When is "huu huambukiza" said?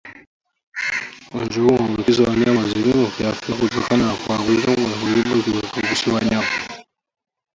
1.63-2.23